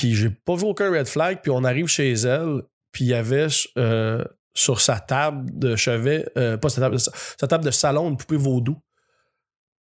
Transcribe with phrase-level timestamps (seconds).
[0.00, 1.40] Puis j'ai pas vu aucun red flag.
[1.42, 6.26] Puis on arrive chez elle, puis il y avait euh, sur sa table de chevet,
[6.38, 8.78] euh, pas sa table, sa table de salon, une poupée vaudou.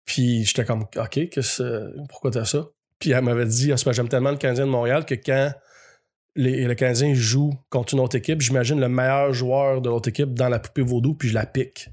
[0.06, 2.70] Puis j'étais comme, OK, que pourquoi t'as ça?
[3.00, 5.52] Puis elle m'avait dit, ah, j'aime tellement le Canadien de Montréal que quand
[6.36, 10.48] le Canadien joue contre une autre équipe, j'imagine le meilleur joueur de l'autre équipe dans
[10.48, 11.89] la poupée vaudou, puis je la pique.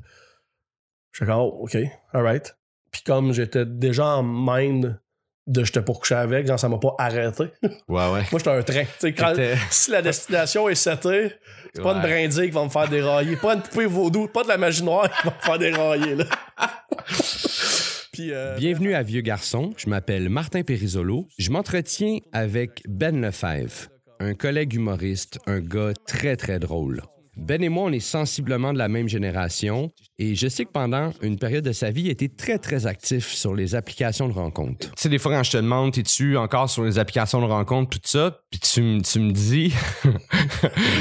[1.13, 1.77] J'étais comme, oh, OK,
[2.13, 2.57] alright.
[2.93, 5.01] Puis comme j'étais déjà en mind
[5.47, 7.45] de j'étais pour coucher avec, genre ça m'a pas arrêté.
[7.89, 8.23] Ouais, ouais.
[8.33, 8.85] Moi, j'étais un train.
[9.03, 9.35] Quand,
[9.71, 11.33] si la destination est setée,
[11.75, 14.49] c'est pas une brindille qui va me faire dérailler, pas une poupée vaudou, pas de
[14.49, 16.15] la magie noire qui va me faire dérailler.
[16.17, 16.25] Là.
[18.21, 19.73] Euh, Bienvenue à Vieux Garçon.
[19.77, 21.27] Je m'appelle Martin Périsolo.
[21.37, 23.89] Je m'entretiens avec Ben Lefebvre,
[24.21, 27.03] un collègue humoriste, un gars très, très drôle.
[27.37, 31.11] Ben et moi, on est sensiblement de la même génération et je sais que pendant
[31.23, 34.87] une période de sa vie, il était très, très actif sur les applications de rencontres.
[34.91, 37.99] Tu sais, des fois, quand je te demande, t'es-tu encore sur les applications de rencontres,
[37.99, 39.75] tout ça, puis tu, tu me dis,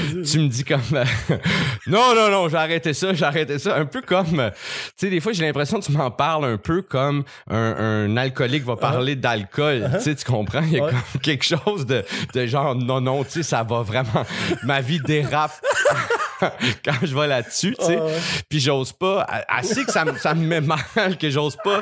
[0.10, 0.82] tu me dis comme,
[1.88, 3.78] non, non, non, j'ai arrêté ça, j'ai arrêté ça.
[3.78, 6.82] Un peu comme, tu sais, des fois, j'ai l'impression que tu m'en parles un peu
[6.82, 9.88] comme un, alcoolique va parler d'alcool.
[9.96, 10.64] Tu sais, tu comprends?
[10.64, 13.84] Il y a comme quelque chose de, de genre, non, non, tu sais, ça va
[13.84, 14.26] vraiment,
[14.64, 15.54] ma vie dérape.
[16.86, 18.00] quand je vais là-dessus, tu sais.
[18.50, 19.26] Puis j'ose pas.
[19.48, 21.82] Assez que ça, me, ça me met mal que j'ose pas.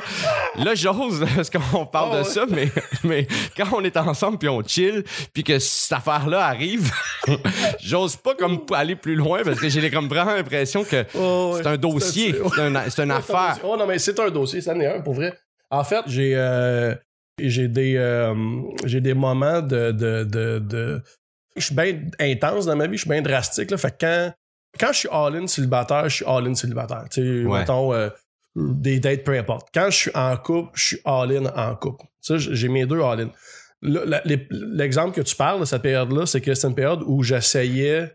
[0.56, 2.68] Là, j'ose parce qu'on parle de ça, mais,
[3.04, 6.92] mais quand on est ensemble puis on chill, puis que cette affaire-là arrive,
[7.82, 11.76] j'ose pas comme aller plus loin parce que j'ai comme vraiment l'impression que c'est un
[11.76, 12.34] dossier,
[12.88, 13.58] c'est une affaire.
[13.62, 15.32] Oh non, mais c'est un dossier, ça en est un pour vrai.
[15.70, 16.94] En fait, j'ai euh,
[17.38, 18.34] j'ai des euh,
[18.84, 21.02] j'ai des moments de, de, de, de
[21.56, 23.70] je suis bien intense dans ma vie, je suis bien drastique.
[23.70, 24.32] Là, fait que quand
[24.78, 27.04] quand je suis all-in célibataire, je suis all-in célibataire.
[27.10, 28.08] Tu sais, mettons, euh,
[28.56, 29.68] des dates, peu importe.
[29.72, 32.04] Quand je suis en couple, je suis all-in en couple.
[32.20, 33.30] Ça, j'ai mes deux all-in.
[33.82, 38.12] L'exemple que tu parles de cette période-là, c'est que c'est une période où j'essayais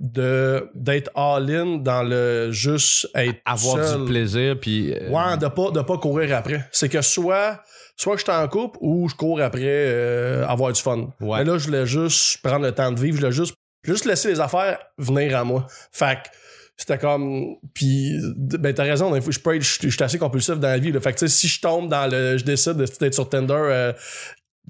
[0.00, 5.70] de d'être all-in dans le juste être avoir du plaisir puis euh, ouais de pas
[5.72, 7.60] de pas courir après c'est que soit
[7.96, 11.38] soit je suis en couple ou je cours après euh, avoir du fun ouais.
[11.38, 13.56] mais là je voulais juste prendre le temps de vivre je voulais juste
[13.88, 15.66] Juste laisser les affaires venir à moi.
[15.92, 16.28] Fait que
[16.76, 21.12] c'était comme puis ben t'as raison je je suis assez compulsif dans la vie fait
[21.12, 23.92] que si je tombe dans le je décide d'être sur Tinder euh,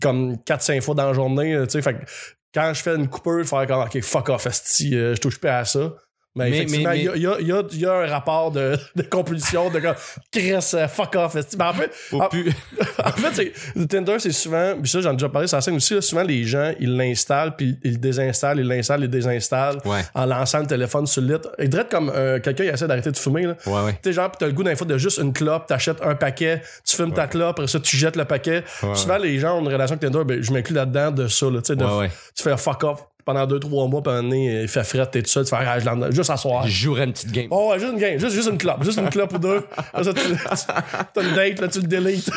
[0.01, 2.05] comme 4 5 fois dans la journée tu sais fait que
[2.55, 5.65] quand je fais une coupure faire comme ok fuck off euh, je touche pas à
[5.67, 5.93] ça
[6.37, 9.81] mais, effectivement, il y, a, y, a, y, a, un rapport de, de compulsion, de
[9.81, 9.95] comme,
[10.31, 11.35] Chris, uh, fuck off.
[11.35, 12.19] Mais en fait, en,
[13.05, 13.53] en, fait
[13.89, 16.45] Tinder, c'est souvent, puis ça, j'en ai déjà parlé sur la scène aussi, souvent les
[16.45, 19.81] gens, ils l'installent, puis ils le désinstallent, ils l'installent, ils le désinstallent,
[20.15, 21.41] en lançant le téléphone sur le lit.
[21.59, 23.43] Il dirait comme euh, quelqu'un qui essaie d'arrêter de fumer.
[23.43, 23.57] Là.
[23.67, 23.93] Ouais, ouais.
[23.95, 26.15] Tu sais, genre, pis t'as le goût d'un fois de juste une clope, t'achètes un
[26.15, 28.65] paquet, tu fumes ta clope, après ça, tu jettes le paquet.
[28.95, 31.47] souvent, les gens ont une relation avec Tinder, ben, je m'inclus là-dedans de ça.
[31.51, 35.05] Là, tu fais fuck off pendant deux, trois mois, puis un donné, il fait fret,
[35.05, 36.67] t'es tout seul, tu fais ah, je juste asseoir.
[36.67, 37.49] Je jouerais une petite game.
[37.51, 39.67] Oh, ouais, juste une game, juste, juste une clope, juste une clope ou deux.
[40.03, 40.23] ça, tu,
[41.13, 42.31] t'as une date, là, tu le deletes.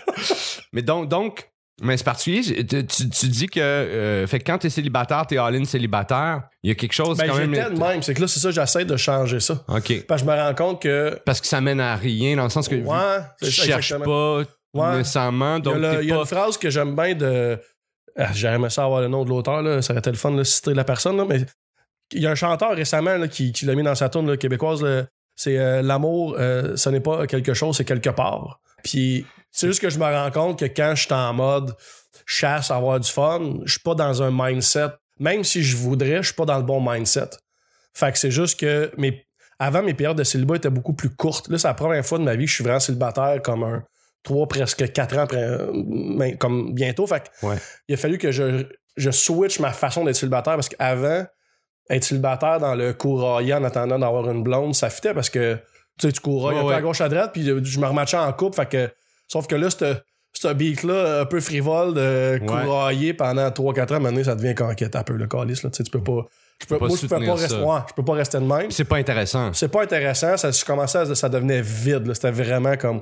[0.72, 1.50] mais donc, donc,
[1.82, 5.66] mais c'est particulier, tu, tu, dis que euh, fait que quand t'es célibataire, t'es all-in
[5.66, 7.50] célibataire, il y a quelque chose ben, quand même.
[7.50, 9.62] de même, c'est que là, c'est ça, j'essaie de changer ça.
[9.68, 10.06] OK.
[10.06, 11.20] Parce que je me rends compte que.
[11.26, 14.42] Parce que ça mène à rien, dans le sens que ouais, tu cherches pas
[14.96, 15.58] nécessairement.
[15.58, 17.58] Donc il y a, il y a une phrase que j'aime bien de
[18.16, 20.74] ah, J'aimerais ça avoir le nom de l'auteur, ça aurait été le fun de citer
[20.74, 21.44] la personne, là, mais
[22.12, 24.84] il y a un chanteur récemment là, qui, qui l'a mis dans sa tourne québécoise.
[25.34, 28.60] c'est euh, l'amour, euh, ce n'est pas quelque chose, c'est quelque part.
[28.82, 31.74] Puis c'est juste que je me rends compte que quand je suis en mode
[32.26, 34.88] chasse, avoir du fun, je suis pas dans un mindset.
[35.18, 37.30] Même si je voudrais, je suis pas dans le bon mindset.
[37.94, 38.90] Fait que c'est juste que
[39.58, 41.48] avant, mes périodes de célibat étaient beaucoup plus courtes.
[41.48, 43.84] Là, c'est la première fois de ma vie que je suis vraiment célibataire comme un,
[44.24, 47.06] trois, presque quatre ans après, ben, comme bientôt.
[47.06, 47.30] Fait
[47.88, 48.64] il a fallu que je,
[48.96, 51.24] je switch ma façon d'être célibataire parce qu'avant,
[51.90, 55.58] être célibataire dans le courroyer en attendant d'avoir une blonde, ça fitait parce que
[55.98, 58.32] tu sais, tu courrais un peu à gauche à droite, puis je me rematchais en
[58.32, 58.56] couple.
[58.56, 58.90] Fait que,
[59.28, 64.34] sauf que là, ce beat-là, un peu frivole de courroyer pendant 3-4 ans, maintenant, ça
[64.34, 65.62] devient conquête un peu le calice.
[65.62, 66.26] Là, tu peux pas.
[66.60, 68.70] Je peux, moi, je peux pas rester, je peux pas rester de même.
[68.70, 69.52] C'est pas intéressant.
[69.52, 70.36] C'est pas intéressant.
[70.36, 72.12] Ça, je commençais à, ça devenait vide.
[72.14, 73.00] C'était vraiment comme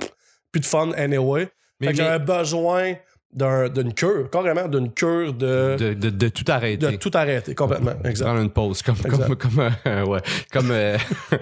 [0.53, 1.49] plus de fun anyway.
[1.81, 2.95] Mais, j'avais besoin
[3.35, 6.93] d'une cure, carrément d'une cure de de, de, de, tout arrêter.
[6.93, 7.93] De tout arrêter, complètement.
[8.05, 8.27] Exact.
[8.27, 10.21] Prendre une pause, comme, comme, comme, euh, ouais,
[10.53, 10.99] comme, euh,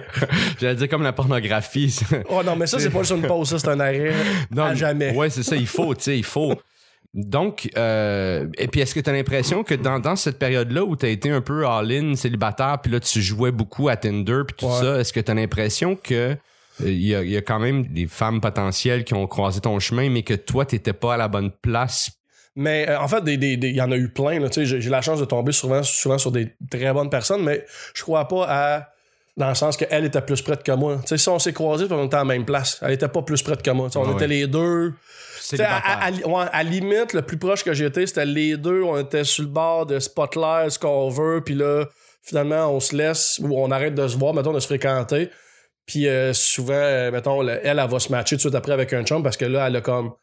[0.59, 1.99] j'allais dire comme la pornographie.
[2.29, 4.13] oh non, mais ça, c'est pas juste une pause, ça, c'est un arrêt
[4.51, 5.13] non, à jamais.
[5.13, 6.53] Ouais, c'est ça, il faut, tu sais, il faut.
[7.13, 10.95] Donc, euh, et puis est-ce que tu as l'impression que dans, dans cette période-là où
[10.95, 14.55] tu as été un peu all-in, célibataire, puis là tu jouais beaucoup à Tinder, puis
[14.57, 16.37] tout ça, est-ce que tu as l'impression que
[16.79, 20.09] il y, a, y, a, quand même des femmes potentielles qui ont croisé ton chemin,
[20.09, 22.11] mais que toi, t'étais pas à la bonne place
[22.55, 24.39] Mais euh, en fait, des- des- des- il y en a eu plein.
[24.51, 28.27] J'ai la chance de tomber souvent, souvent sur des très bonnes personnes, mais je crois
[28.27, 28.87] pas à.
[29.37, 30.99] Dans le sens qu'elle était plus prête que moi.
[31.05, 32.77] Si on s'est croisés, on était à la même place.
[32.81, 33.87] Elle était pas plus prête que moi.
[33.95, 34.93] On Ah était les deux.
[35.57, 38.83] À, à- limite, le plus proche que j'étais, c'était les deux.
[38.83, 41.85] On était sur le bord de Spotlight, ce qu'on veut, puis là,
[42.21, 45.29] finalement, on se laisse ou on arrête de se voir, mettons, de se fréquenter.
[45.91, 48.71] Puis euh, souvent, euh, mettons, le- elle, elle va se matcher tout de suite après
[48.71, 50.13] avec un chum parce que là, elle a comme.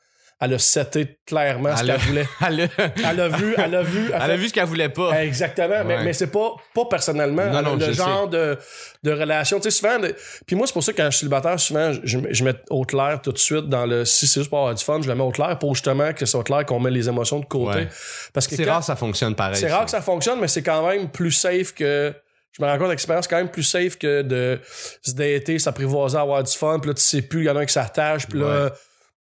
[0.40, 2.28] Elle a seté clairement ce Elle qu'elle voulait.
[2.46, 4.10] Elle a, Elle a vu, elle a vu.
[4.14, 5.20] elle a vu ce qu'elle voulait pas.
[5.24, 6.04] Exactement, mais, Ouais.
[6.04, 7.46] mais c'est pas, pas personnellement.
[7.46, 8.56] Non, non, le genre de,
[9.02, 9.58] de relation.
[9.58, 10.14] Tu sais, souvent, de-
[10.46, 12.84] puis moi, c'est pour ça que quand je suis célibataire, souvent, je, je mets au
[12.84, 14.04] clair tout de suite dans le.
[14.04, 16.24] Si c'est juste pour avoir du fun, je le mets au clair pour justement que
[16.24, 17.78] c'est au clair qu'on met les émotions de côté.
[17.80, 17.88] Ouais.
[18.32, 19.56] Parce que C'est quand- rare, ça fonctionne pareil.
[19.56, 22.14] c'est rare que ça fonctionne, mais c'est quand même plus safe que.
[22.52, 24.60] Je me rends compte d'expérience, c'est quand même plus safe que de
[25.02, 27.60] se dater, s'apprivoiser, avoir du fun, puis là, tu sais plus, il y en a
[27.60, 28.72] un qui s'attache, puis là.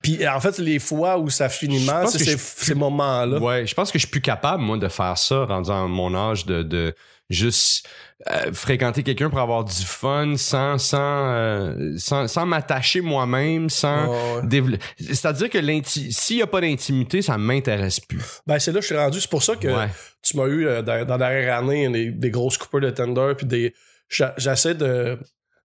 [0.02, 3.38] Puis en fait, les fois où ça finit mal, c'est ces moments-là.
[3.38, 6.14] Ouais, je pense que je suis plus capable, moi, de faire ça, rendu à mon
[6.14, 6.94] âge, de, de
[7.28, 7.88] juste
[8.32, 10.98] euh, fréquenter quelqu'un pour avoir du fun sans sans
[11.32, 14.82] euh, sans, sans m'attacher moi-même, sans développer.
[14.98, 18.40] C'est-à-dire que s'il y a pas d'intimité, ça m'intéresse plus.
[18.46, 19.20] Ben, c'est là que je suis rendu.
[19.20, 19.86] C'est pour ça que Ouais.
[20.22, 23.34] tu m'as eu euh, dans, dans la dernière année des, des grosses coupeurs de Tinder,
[23.36, 23.74] puis des.
[24.08, 25.18] J'essaie de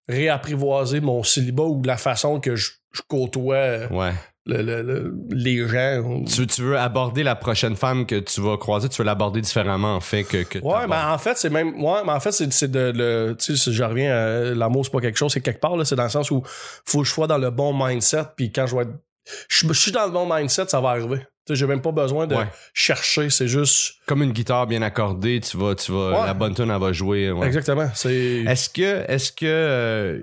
[0.09, 4.11] réapprivoiser mon célibat ou la façon que je, je côtoie Ouais.
[4.45, 6.23] Le- le- le- les gens.
[6.25, 9.95] Tu, tu veux aborder la prochaine femme que tu vas croiser, tu veux l'aborder différemment
[9.95, 11.81] en fait que, que Ouais, mais en fait, c'est même.
[11.81, 12.91] Ouais, mais en fait, c'est de.
[12.95, 15.85] Le, tu sais, je reviens à l'amour, c'est pas quelque chose, c'est quelque part, là.
[15.85, 16.43] C'est dans le sens où
[16.85, 18.91] faut que je sois dans le bon mindset, puis quand je vais être.
[19.47, 21.19] Je, je suis dans le bon mindset, ça va arriver.
[21.45, 22.47] Tu sais, j'ai même pas besoin de Ouais.
[22.73, 23.95] chercher, c'est juste.
[24.05, 26.25] comme une guitare bien accordée, tu vas tu vas Ouais.
[26.25, 27.31] la bonne tune elle va jouer.
[27.31, 27.47] ouais.
[27.47, 27.89] Exactement.
[27.95, 28.43] C'est.
[28.45, 30.21] Est-ce que, est-ce que, euh,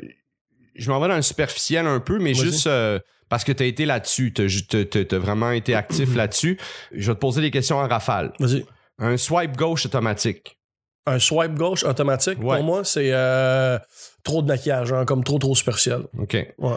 [0.75, 2.99] je m'en vais dans le superficiel un peu, mais juste euh,
[3.31, 6.59] parce que tu as été là-dessus, tu as, vraiment été actif là-dessus,
[6.93, 8.33] je vais te poser des questions en rafale.
[8.39, 8.67] Vas-y.
[8.99, 10.59] Un swipe gauche automatique.
[11.07, 12.57] Un swipe gauche automatique, Ouais.
[12.57, 13.79] pour moi, c'est euh,
[14.23, 16.03] trop de maquillage, hein, comme trop, trop superficiel.
[16.19, 16.37] OK.
[16.59, 16.75] Ouais.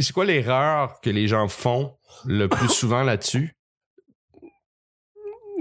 [0.00, 3.54] C'est quoi l'erreur que les gens font le plus souvent là-dessus?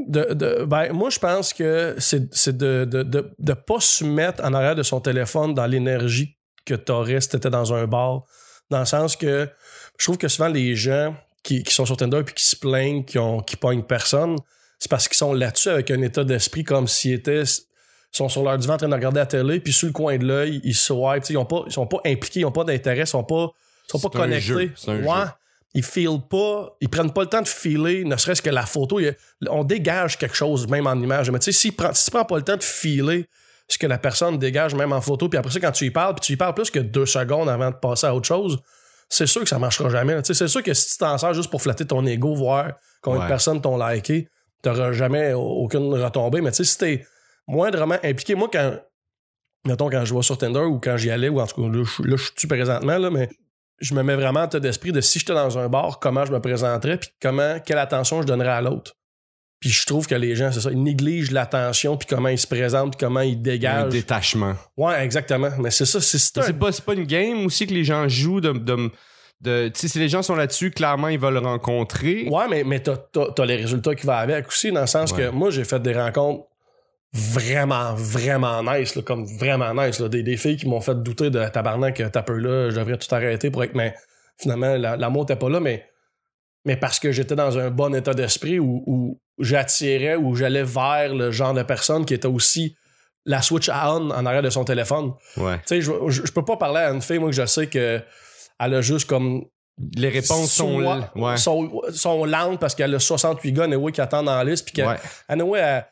[0.07, 4.43] De, de- ben, moi, je pense que c'est de de, de, de pas se mettre
[4.45, 8.23] en arrière de son téléphone dans l'énergie que t'aurais si t'étais dans un bar.
[8.69, 9.49] Dans le sens que
[9.97, 13.03] je trouve que souvent les gens qui, qui sont sur Tinder puis qui se plaignent,
[13.05, 14.35] qui, ont, qui pognent personne,
[14.79, 17.43] c'est parce qu'ils sont là-dessus avec un état d'esprit comme s'ils étaient
[18.11, 20.25] sont sur leur divan en train de regarder la télé, puis sur le coin de
[20.25, 23.07] l'œil, ils swipe, ils ont pas, ils sont pas impliqués, ils ont pas d'intérêt, ils
[23.07, 23.51] sont pas,
[23.87, 24.09] ils sont pas
[24.55, 24.71] connectés.
[25.01, 25.25] ouais.
[25.73, 28.97] Ils filent pas, ils prennent pas le temps de filer, ne serait-ce que la photo.
[28.99, 29.11] a-
[29.49, 31.29] on dégage quelque chose, même en image.
[31.29, 33.27] Mais tu sais, tu prends pas le temps de filer
[33.67, 36.15] ce que la personne dégage, même en photo, puis après ça, quand tu y parles,
[36.15, 38.59] puis tu y parles plus que deux secondes avant de passer à autre chose,
[39.09, 40.15] c'est sûr que ça marchera jamais.
[40.15, 40.21] là.
[40.21, 42.73] Tu sais, C'est sûr que si tu t'en sers juste pour flatter ton ego, voir
[43.01, 43.25] combien Ouais.
[43.25, 44.29] de personnes t'ont liké,
[44.61, 46.41] t'auras jamais aucune retombée.
[46.41, 47.05] Mais tu sais, si t'es
[47.47, 48.73] moindrement impliqué, moi, quand,
[49.65, 51.83] mettons, quand je vais sur Tinder ou quand j'y allais, ou en tout cas, là,
[51.83, 53.29] je, là, je suis présentement, là, mais
[53.79, 56.31] je me mets vraiment en état d'esprit de si j'étais dans un bar, comment je
[56.31, 58.93] me présenterais, puis comment, quelle attention je donnerais à l'autre.
[59.59, 62.45] Puis je trouve que les gens, c'est ça, ils négligent l'attention, puis comment ils se
[62.45, 63.89] présentent, puis comment ils Un dégagent.
[63.89, 64.53] détachement.
[64.77, 65.49] Ouais, exactement.
[65.59, 68.07] Mais c'est ça, c'est un- C'est pas, c'est pas une game aussi que les gens
[68.07, 68.51] jouent de.
[68.51, 68.91] de,
[69.41, 72.27] de- tu sais, si les gens sont là-dessus, clairement, ils veulent le rencontrer.
[72.29, 75.11] Ouais, mais, mais t'as, t'as- t'as les résultats qui vont avec aussi, dans le sens
[75.11, 75.17] Ouais.
[75.23, 76.43] que moi, j'ai fait des rencontres
[77.13, 79.99] vraiment, vraiment nice, là, comme vraiment nice.
[79.99, 82.75] Là, des, des filles qui m'ont fait douter de tabarnak, que t'as peu là, je
[82.75, 83.75] devrais tout arrêter pour être.
[83.75, 83.95] Mais
[84.37, 85.85] finalement, la- l'amour n'était pas là, mais,
[86.67, 91.15] mais parce que j'étais dans un bon état d'esprit où, où j'attirais, où j'allais vers
[91.15, 92.75] le genre de personne qui était aussi
[93.25, 95.13] la switch on en arrière de son téléphone.
[95.37, 95.57] Ouais.
[95.59, 97.67] Tu sais, je, je, je peux pas parler à une fille, moi, que je sais
[97.67, 98.01] que
[98.59, 99.45] elle a juste comme
[99.95, 101.01] Les réponses sont.
[101.15, 101.37] Ouais.
[101.37, 104.65] sont, sont lentes parce qu'elle a 68 gars anyway, qui attendent dans la liste.
[104.65, 104.97] Puis que, Ouais.
[105.29, 105.85] anyway, elle,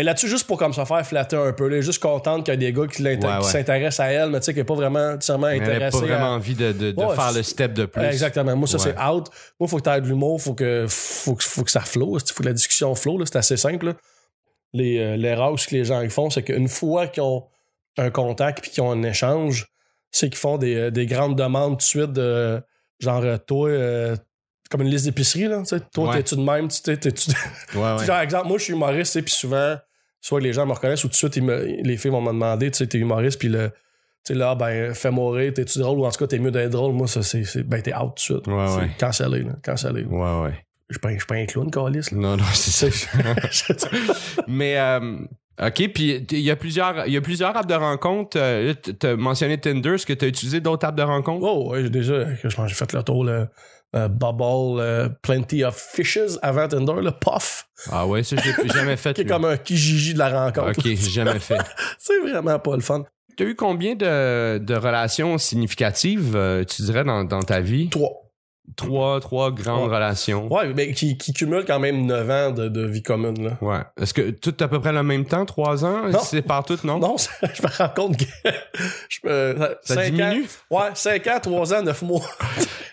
[0.00, 1.68] est là-dessus juste pour comme se faire flatter un peu.
[1.68, 1.76] là.
[1.76, 4.40] Elle est juste contente qu'il y a des gars qui, Ouais, s'intéressent à elle, mais
[4.40, 6.00] tu sais, qui n'est pas vraiment nécessairement Elle n'a intéressée.
[6.00, 8.02] pas vraiment à- envie de, de, de Ouais, faire le step de plus.
[8.04, 8.56] Exactement.
[8.56, 9.28] Moi, ça, c'est out.
[9.60, 12.18] Moi, faut que tu aies de l'humour, faut que, faut, que, faut que ça flow.
[12.18, 13.24] Il faut que la discussion flow.
[13.24, 13.86] C'est assez simple.
[13.86, 13.92] là.
[14.72, 17.44] Les, euh, l'erreur ce que les gens ils font, c'est qu'une fois qu'ils ont
[17.96, 19.68] un contact puis qu'ils ont un échange,
[20.10, 22.60] c'est qu'ils font des, euh, des grandes demandes tout de suite de
[22.98, 24.16] genre, euh, toi, euh,
[24.70, 25.58] comme une liste d'épicerie, là.
[25.60, 25.80] tu sais.
[25.92, 26.16] Toi, Ouais.
[26.16, 26.68] t'es-tu de même?
[26.68, 27.30] T'es-tu-
[27.74, 28.04] Ouais, ouais.
[28.06, 29.76] Genre, exemple, moi, je suis humoriste, puis souvent,
[30.20, 32.70] soit les gens me reconnaissent ou tout de suite, me- les filles vont me demander,
[32.70, 33.70] tu sais, t'es humoriste, puis le.
[34.26, 36.70] Tu sais, là, ben, fais mourir, t'es-tu drôle ou en tout cas, t'es mieux d'être
[36.70, 36.94] drôle.
[36.94, 37.62] Moi, ça, c'est.
[37.62, 38.46] Ben, t'es out tout de suite.
[38.46, 38.90] Ouais, ouais.
[38.98, 39.52] cancellé, là.
[39.62, 40.02] Cancellé.
[40.04, 40.64] Ouais, ouais.
[40.88, 42.16] Je suis pas, un- clown, Calis, là.
[42.18, 43.88] Non, non, c'est ça.
[44.48, 45.18] Mais, euh,
[45.62, 48.36] OK, puis il y, a plusieurs- il y a plusieurs apps de rencontre.
[48.40, 49.94] Euh, là, t- T'as mentionné Tinder.
[49.94, 51.44] Est-ce que tu as utilisé d'autres apps de rencontre?
[51.46, 52.24] Oh, ouais, j'ai déjà.
[52.34, 53.48] J'ai fait le tour, là.
[53.94, 58.68] euh, Bubble, euh, Plenty of Fishes avant Tinder, le Puff, Ah ouais, ça, je l'ai
[58.68, 59.12] jamais fait.
[59.14, 60.70] qui est comme un Kijiji de la rencontre.
[60.70, 61.58] Ok, j'ai jamais fait.
[61.98, 63.04] C'est vraiment pas le fun.
[63.36, 67.88] T'as eu combien de, de relations significatives, euh, tu dirais, dans, dans ta vie?
[67.90, 68.23] Trois.
[68.76, 69.94] Trois, trois grandes Ouais.
[69.96, 70.50] relations.
[70.52, 73.44] Ouais, mais qui, qui cumule quand même 9 ans de, de vie commune.
[73.44, 73.58] Là.
[73.60, 73.80] Ouais.
[74.00, 76.08] Est-ce que tout à peu près le même temps, trois ans?
[76.08, 76.18] Non.
[76.20, 76.98] C'est partout, non?
[76.98, 78.24] Non, ça- je me rends compte que
[79.10, 80.46] je me, Ça cinq diminue?
[80.70, 82.22] Ans, ouais, 5 ans, 3 ans, 9 mois.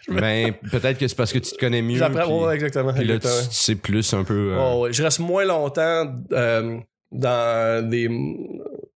[0.10, 1.98] Ben, peut-être que c'est parce que tu te connais mieux.
[2.00, 2.92] J'apprends, puis- ouais, exactement.
[2.92, 4.54] Puis là, tu sais plus un peu.
[4.54, 4.92] euh, Oh, ouais.
[4.94, 6.78] Je reste moins longtemps euh,
[7.13, 8.10] dans des.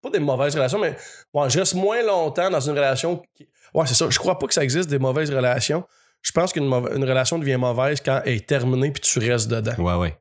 [0.01, 0.97] Pas des mauvaises relations, mais
[1.49, 3.21] je reste moins longtemps dans une relation.
[3.37, 3.47] Qui...
[3.75, 4.07] Ouais, c'est ça.
[4.09, 5.85] Je crois pas que ça existe des mauvaises relations.
[6.23, 9.75] Je pense qu'une une relation devient mauvaise quand elle est terminée puis tu restes dedans.
[9.79, 10.17] Ouais, ouais.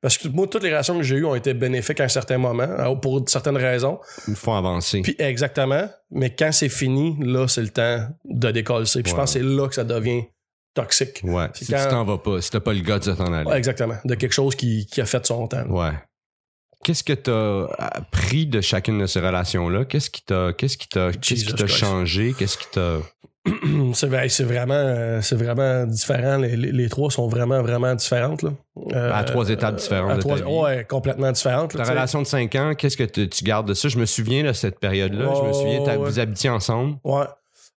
[0.00, 2.36] Parce que moi, toutes les relations que j'ai eues ont été bénéfiques à un certain
[2.36, 3.98] moment, euh, pour certaines raisons.
[4.28, 5.00] Il faut avancer.
[5.00, 5.88] Puis exactement.
[6.10, 8.84] Mais quand c'est fini, là, c'est le temps de décoller.
[8.84, 10.24] Puis je pense que c'est là que ça devient
[10.74, 11.20] toxique.
[11.24, 11.46] ouais.
[11.54, 13.48] Si quand- tu t'en vas pas, si t'as pas le gars de t'en aller.
[13.48, 13.94] Ouais, exactement.
[14.04, 15.64] De quelque chose qui, qui a fait son temps.
[15.68, 15.92] Ouais.
[16.84, 19.86] Qu'est-ce que t'as appris de chacune de ces relations-là?
[19.86, 21.78] Qu'est-ce qui t'a, qu'est-ce qui t'a, qu'est-ce qui Jesus t'a Christ.
[21.78, 22.34] changé?
[22.38, 22.98] Qu'est-ce qui t'a.
[23.94, 26.38] c'est vrai, vraiment, euh, c'est vraiment différent.
[26.38, 28.42] Les, les- les trois sont vraiment, vraiment différentes.
[28.42, 28.50] Là.
[28.94, 30.44] Euh, À trois étapes différentes à de ta trois- vie.
[30.76, 31.76] Ouais, complètement différentes.
[31.76, 33.88] Ta relation de 5 ans, qu'est-ce que tu tu gardes de ça?
[33.88, 35.32] Je me souviens de cette période-là.
[35.36, 35.96] je me souviens, ouais.
[35.96, 36.96] vous habitiez ensemble.
[37.04, 37.24] Ouais.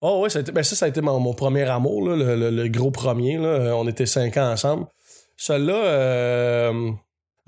[0.02, 2.16] Oh, ouais, ça a été, ben ça, ça a été mon, mon premier amour, là,
[2.16, 3.38] le, le- le gros premier.
[3.38, 3.48] Là.
[3.48, 4.86] Euh, On était cinq ans ensemble.
[5.38, 6.72] Celui-là, euh,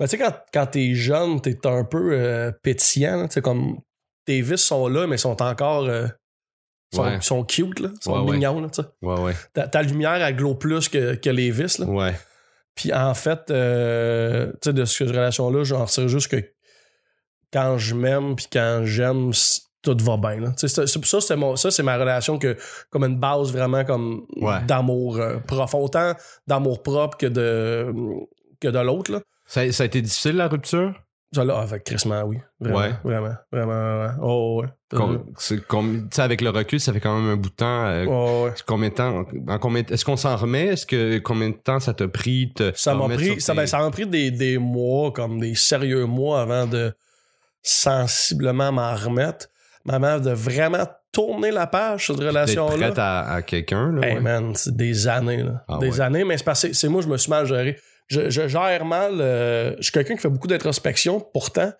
[0.00, 3.28] ben, tu sais, quand, quand t'es jeune, t'es un peu euh, pétillant.
[3.44, 3.76] comme
[4.24, 5.84] tes vis sont là, mais sont encore.
[6.92, 7.20] Sont, Ouais.
[7.20, 7.90] sont cute, là.
[8.00, 8.60] sont Ouais, mignons.
[8.60, 8.82] Là, sais.
[9.02, 11.78] Ouais, ta, ta lumière, elle glow plus que, que les vis.
[11.78, 11.86] Là.
[11.86, 12.14] Ouais.
[12.74, 16.42] Puis en fait, euh, tu sais, de cette relation-là, j'en retire juste que
[17.52, 19.32] quand je m'aime puis quand j'aime,
[19.82, 20.52] tout va bien.
[20.56, 22.56] sais, ça, c'est mon, ça, c'est ma relation que,
[22.90, 24.26] comme une base vraiment comme
[24.66, 26.14] d'amour euh, profond, autant
[26.46, 27.92] d'amour propre que de,
[28.60, 29.22] que de l'autre.
[29.46, 30.94] ça a été difficile, la rupture?
[31.34, 32.38] Ça, là, avec Christmas, oui.
[32.58, 32.92] Vraiment, Ouais.
[33.04, 34.00] vraiment, vraiment.
[34.02, 34.10] ouais.
[34.22, 34.68] Oh, ouais.
[34.96, 35.58] Com- tu
[36.10, 37.84] sais, avec le recul, ça fait quand même un bout de temps.
[37.86, 38.54] euh, Oh, ouais.
[38.66, 39.24] Combien de temps?
[39.48, 40.68] En combien, est-ce qu'on s'en remet?
[40.68, 42.50] Est-ce que combien de temps ça t'a pris?
[42.54, 46.06] te Ça m'a pris, ça, ben, ça m'a pris des, des mois, comme des sérieux
[46.06, 46.94] mois avant de
[47.62, 49.48] sensiblement m'en remettre.
[49.84, 52.92] Maman, de vraiment tourner la page sur cette relation-là.
[52.96, 53.92] à, à quelqu'un.
[53.92, 54.20] Là, Hey ouais.
[54.20, 55.64] man, c'est des années, là.
[55.68, 56.00] Ah des ouais.
[56.00, 57.78] années, mais c'est parce que c'est moi, je me suis mal géré.
[58.08, 59.20] Je, je gère mal.
[59.20, 61.72] euh, je suis quelqu'un qui fait beaucoup d'introspection, pourtant,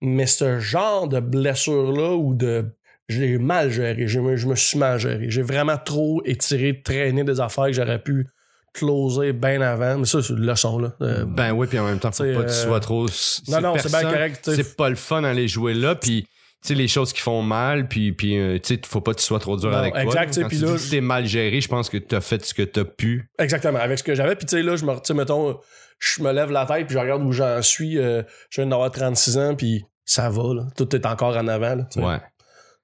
[0.00, 2.66] mais ce genre de blessure-là ou de.
[3.08, 4.06] J'ai mal géré.
[4.08, 5.26] Je me, je me suis mal géré.
[5.28, 8.26] J'ai vraiment trop étiré, traîné des affaires que j'aurais pu
[8.72, 9.98] closer bien avant.
[9.98, 10.94] Mais ça, c'est une leçon, là.
[11.02, 13.06] Euh, Ben oui, puis en même temps, faut pas que tu euh, sois trop.
[13.48, 14.40] non, non, c'est bien correct.
[14.54, 16.26] C'est pas le fun d'aller jouer là, puis
[16.68, 19.24] sais, les choses qui font mal, puis, puis euh, tu sais, faut pas que tu
[19.26, 20.02] sois trop dur Non, avec toi.
[20.02, 22.54] exact, Quand tu là, dis que t'es mal géré, je pense que t'as fait ce
[22.54, 23.28] que t'as pu.
[23.38, 24.34] Exactement, avec ce que j'avais.
[24.36, 25.58] Puis tu sais, là, je me, tu mettons,
[25.98, 27.98] je me lève la tête puis je regarde où j'en suis.
[27.98, 30.66] euh, je viens d'avoir 36 ans puis ça va, là.
[30.76, 31.88] Tout est encore en avant, là.
[31.96, 32.20] Ouais.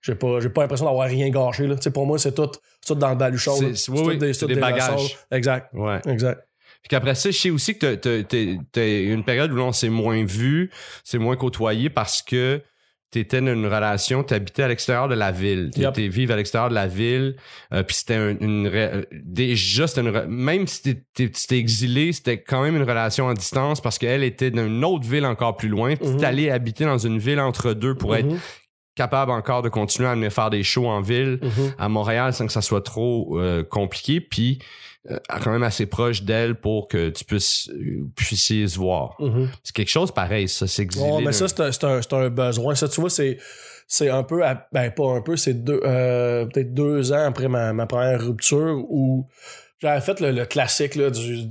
[0.02, 1.76] J'ai pas, j'ai pas l'impression d'avoir rien gâché, là.
[1.76, 2.50] Tu sais, pour moi, c'est tout,
[2.86, 3.54] tout dans le baluchon.
[3.74, 5.18] C'est- oui, tout c'est tout des bagages.
[5.30, 6.00] Exact, Ouais.
[6.06, 6.40] exact.
[6.82, 9.72] Puis qu'après ça, je sais aussi que t'as- t'as t'as- t'as une période où on
[9.72, 10.70] s'est moins vu,
[11.04, 12.62] c'est moins côtoyé parce que
[13.10, 15.70] t'étais dans une relation, t'habitais à l'extérieur de la ville.
[15.76, 15.92] Yep.
[15.94, 17.36] T'étais vivre à l'extérieur de la ville.
[17.72, 18.66] euh, puis c'était un- une...
[18.72, 20.26] euh, déjà, c'était une...
[20.28, 20.82] Même si
[21.14, 24.84] tu t'es exilé, c'était quand même une relation à distance parce qu'elle était dans une
[24.84, 25.96] autre ville encore plus loin.
[25.96, 26.16] Puis Mhm.
[26.18, 28.38] t'es allé habiter dans une ville entre deux pour être Mhm,
[28.96, 31.72] capable encore de continuer à venir faire des shows en ville mhm.
[31.78, 34.58] à Montréal sans que ça soit trop euh, compliqué, puis
[35.28, 39.16] quand même assez proche d'elle pour que tu puisses euh, puissiez se voir.
[39.18, 39.48] Mhm.
[39.62, 41.04] C'est quelque chose pareil, ça, s'exiler.
[41.10, 42.74] Ouais, mais d'un- ça, c'est un, c'est un, c'est un besoin.
[42.74, 43.38] Ça, tu vois, c'est,
[43.88, 47.48] c'est un peu, à- ben pas un peu, c'est deux, euh, peut-être deux ans après
[47.48, 49.26] ma, ma première rupture où
[49.78, 51.46] j'avais fait le, le classique là, du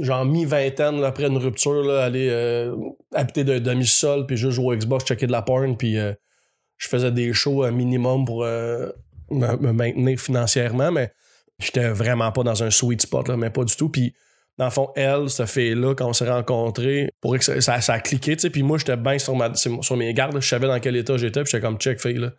[0.00, 2.74] genre mi-vingtaine après une rupture, là, aller euh,
[3.14, 6.12] habiter de demi-sol, puis juste jouer au Xbox, checker de la porn, puis euh,
[6.76, 8.90] je faisais des shows un minimum pour euh,
[9.30, 11.12] me, me maintenir financièrement, mais
[11.60, 13.88] j'étais vraiment pas dans un sweet spot, là, mais pas du tout.
[13.88, 14.14] Puis
[14.58, 17.94] dans le fond, elle, cette fille-là, quand on s'est rencontrés, pour que ça, ça, ça
[17.94, 20.40] a cliqué, tu sais, puis moi, j'étais bien sur, ma- sur mes gardes, là.
[20.40, 22.30] je savais dans quel état j'étais, puis j'étais comme check, fille, là.
[22.30, 22.36] Tu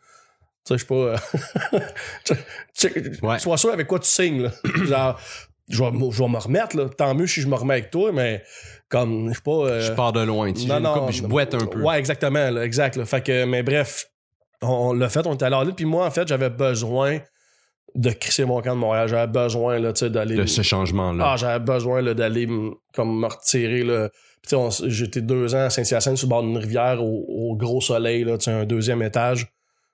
[0.68, 0.96] sais, je suis pas.
[0.96, 1.80] euh,
[2.78, 3.40] check- Ouais.
[3.40, 4.51] Sois sûr avec quoi tu signes, là.
[4.86, 5.20] Genre,
[5.70, 6.90] je vais, je vais me remettre, là.
[6.90, 8.44] Tant mieux si je me remets avec toi, mais
[8.90, 9.51] comme, je suis pas.
[9.51, 10.68] euh, Je pars de loin, tu sais,
[11.12, 11.82] je boite un peu.
[11.82, 12.96] Ouais, exactement, là, exact.
[12.98, 13.06] là.
[13.06, 14.06] Fait que, mais bref,
[14.62, 17.20] on, on l'a fait, on était allé en ligne, puis moi, en fait, j'avais besoin
[17.95, 19.07] de crisser mon camp de Montréal.
[19.07, 20.36] J'avais besoin, là, d'aller.
[20.36, 21.31] De ce changement-là.
[21.31, 22.48] Ah, j'avais besoin là, d'aller
[22.93, 23.83] comme me retirer.
[23.83, 24.10] Là.
[24.88, 28.38] J'étais deux ans à Saint-Hyacinthe sur le bord d'une rivière au, au gros soleil, là,
[28.48, 29.48] un deuxième étage.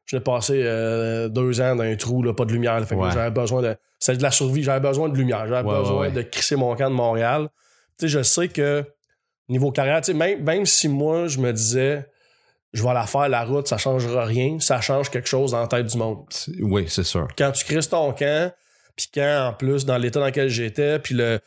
[0.06, 2.80] Je l'ai passé euh, deux ans dans un trou, là, pas de lumière.
[2.80, 2.86] là.
[2.86, 3.76] Fait que j'avais besoin de.
[4.00, 5.48] C'est de la survie, j'avais besoin de lumière.
[5.48, 7.50] J'avais Ouais, besoin ouais, de crisser mon camp de Montréal.
[8.02, 8.86] Je sais que
[9.50, 12.06] niveau carrière, même, même si moi, je me disais,
[12.78, 15.68] je vais la faire, la route, ça changera rien, ça change quelque chose dans la
[15.68, 16.26] tête du monde.
[16.62, 17.28] Oui, c'est sûr.
[17.38, 18.52] Quand tu crisses ton camp,
[18.96, 21.40] puis quand, en plus, dans l'état dans lequel j'étais, puis le.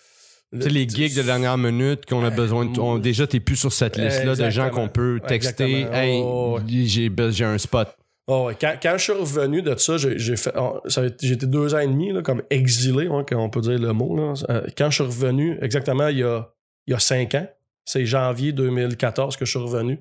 [0.52, 2.78] le- Tu sais, les gigs de dernière minute qu'on a besoin de.
[2.80, 5.86] on- déjà, t'es plus sur cette liste-là de gens qu'on peut texter.
[5.92, 7.88] Hey, Oh, j'ai be- j'ai un spot.
[8.32, 10.52] Oh, quand, quand je suis revenu de ça, j'ai fait.
[10.56, 13.92] oh, été deux ans et demi là, comme exilé, hein, quand on peut dire le
[13.92, 14.16] mot.
[14.16, 14.34] Là.
[14.50, 16.48] Euh, quand je suis revenu, exactement il y a,
[16.86, 17.48] il y a cinq ans,
[17.84, 19.98] c'est janvier 2014 que je suis revenu.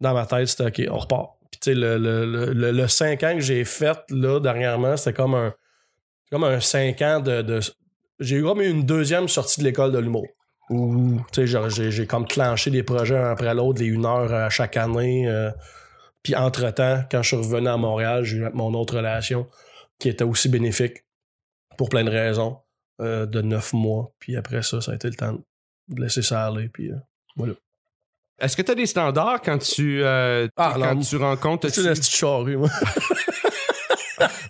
[0.00, 1.30] Dans ma tête, c'était OK, on repart.
[1.50, 4.96] Puis tu sais, le, le, le, le, le cinq ans que j'ai fait là dernièrement,
[4.96, 5.54] c'était comme un
[6.30, 7.42] comme un cinq ans de.
[7.42, 7.60] de-
[8.20, 10.26] j'ai eu comme une deuxième sortie de l'école de l'humour.
[10.70, 14.48] Où tu sais, j'ai comme clenché des projets un après l'autre, les une heure à
[14.50, 15.26] chaque année.
[15.28, 15.50] euh,
[16.22, 19.48] puis entre-temps, quand je suis revenu à Montréal, j'ai eu mon autre relation
[19.98, 21.04] qui était aussi bénéfique
[21.76, 22.58] pour plein de raisons
[23.00, 24.12] euh, de neuf mois.
[24.18, 25.38] Puis après ça, ça a été le temps
[25.88, 26.68] de laisser ça aller.
[26.68, 27.54] Puis, euh,
[28.40, 31.00] Est-ce que tu as des standards quand tu, euh, Ah, quand non.
[31.02, 31.68] tu rencontres.
[31.68, 32.68] je suis une petite charrue, moi.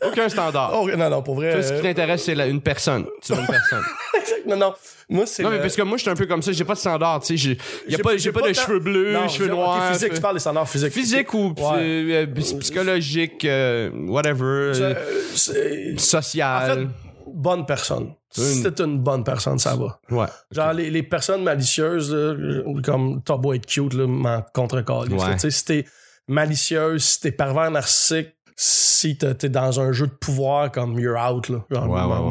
[0.04, 0.72] Aucun standard.
[0.74, 1.52] Oh, non, non, pour vrai.
[1.52, 3.04] Toi, ce qui euh, t'intéresse, c'est une personne.
[3.22, 3.82] Tu veux une personne.
[4.46, 4.74] non, non.
[5.08, 5.42] Moi, c'est.
[5.42, 6.50] non, mais parce que moi, je suis un peu comme ça.
[6.52, 7.20] J'ai pas de standard.
[7.20, 7.56] Tu sais,
[7.86, 9.92] j'ai pas, j'ai pas, pas de tant- cheveux bleus, non, cheveux noirs.
[9.92, 10.92] physique, tu parles des standards physiques.
[10.92, 11.78] Physique ou Ouais.
[11.78, 16.70] euh, psy- psychologique, euh, whatever, Je- euh, euh, c'est- social.
[16.70, 16.86] En fait,
[17.34, 18.14] bonne personne.
[18.36, 20.00] Une- Si t'es une bonne personne, ça va.
[20.10, 20.26] ouais.
[20.50, 24.82] Genre, les, les personnes malicieuses, là, comme t'as beau être cute, là, m'en contre
[25.18, 25.34] Ouais.
[25.36, 25.84] Tu si t'es
[26.28, 31.48] malicieuse, si t'es pervers narcissique, si t'es dans un jeu de pouvoir comme you're out,
[31.48, 31.64] là.
[31.70, 32.30] Genre, Ouais, ouais,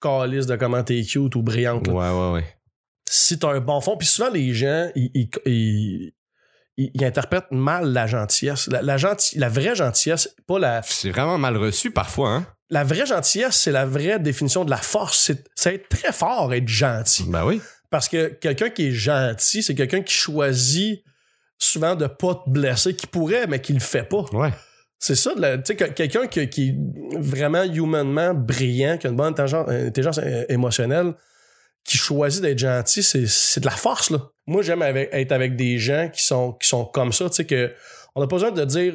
[0.00, 1.86] calisse de comment t'es cute ou brillante.
[1.86, 1.92] là.
[1.92, 2.44] Ouais, ouais, ouais.
[3.08, 6.12] Si t'as un bon fond, puis souvent les gens, ils, ils, ils-
[7.52, 8.66] mal la gentillesse.
[8.68, 12.46] La, la vraie gentillesse, pas la, C'est vraiment mal reçu parfois, hein?
[12.70, 15.32] La vraie gentillesse, c'est la vraie définition de la force.
[15.54, 17.24] C'est être très fort, être gentil.
[17.28, 17.60] Ben oui.
[17.90, 21.02] Parce que quelqu'un qui est gentil, c'est quelqu'un qui choisit
[21.58, 24.24] souvent de pas te blesser, qui pourrait, mais qui le fait pas.
[24.32, 24.52] Ouais.
[24.98, 26.76] C'est ça, tu sais, que- quelqu'un qui, qui est
[27.18, 31.14] vraiment humainement brillant, qui a une bonne intelligence, intelligence euh, émotionnelle,
[31.84, 34.30] qui choisit d'être gentil, c'est, de la force, là.
[34.46, 37.72] Moi, j'aime être avec des gens qui sont, qui sont comme ça, tu sais, que
[38.14, 38.94] on n'a pas besoin de dire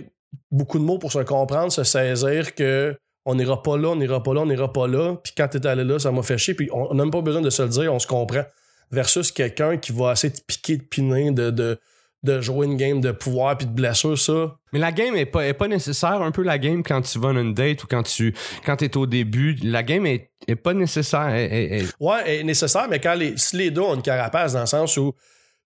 [0.50, 4.24] beaucoup de mots pour se comprendre, se saisir que on n'ira pas là, on n'ira
[4.24, 6.54] pas là, on n'ira pas là, puis quand t'es allé là, ça m'a fait chier,
[6.54, 8.44] puis on n'a même pas besoin de se le dire, on se comprend.
[8.92, 11.80] Versus quelqu'un qui va essayer de piquer, de piner, de, de,
[12.24, 15.48] de jouer une game de pouvoir puis de blessure, ça, Mais la game est pas,
[15.48, 18.04] est pas nécessaire, un peu la game quand tu vas à une date ou quand
[18.04, 19.56] tu quand t'es au début.
[19.64, 21.30] La game est, est pas nécessaire.
[21.30, 24.54] Elle- elle- elle- Ouais, est nécessaire, mais quand les, si les deux ont une carapace,
[24.54, 25.14] dans le sens où,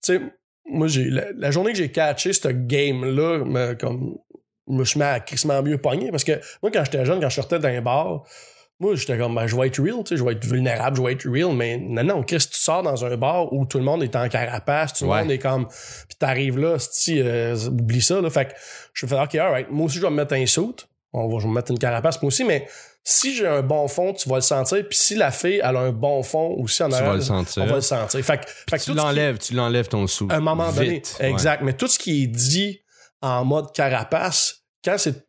[0.03, 0.21] tu sais,
[0.69, 4.17] moi, j'ai, la, la journée que j'ai catché ce game-là, me- comme,
[4.67, 7.29] je me suis mis à crissement mieux pogner, parce que moi, quand j'étais jeune, quand
[7.29, 8.23] je sortais d'un bar,
[8.79, 11.01] moi, j'étais comme, ben, je vais être real, tu sais, je vais être vulnérable, je
[11.01, 13.83] vais être real, mais non, non, Chris, tu sors dans un bar où tout le
[13.85, 15.21] monde est en carapace, tout le Ouais.
[15.21, 17.21] monde est comme, puis t'arrives là, si,
[17.67, 18.51] oublie ça, là, fait que
[18.93, 20.75] je fais, ok, alright, moi aussi, je vais me mettre un suit,
[21.13, 22.67] on va, je vais me mettre une carapace, moi aussi, mais
[23.07, 25.79] si j'ai un bon fond, tu vas le sentir, puis si la fille, elle a
[25.79, 27.63] un bon fond aussi en arrière, vas le sentir.
[27.63, 28.25] on va le sentir.
[28.25, 30.27] Fait que, fait Tu qui- l'enlèves, tu l'enlèves ton sou.
[30.31, 30.89] à un moment donné.
[30.95, 31.15] Vite.
[31.19, 31.29] Ouais.
[31.29, 31.61] Exact.
[31.63, 32.81] Mais tout ce qui est dit
[33.21, 35.25] en mode carapace, quand c'est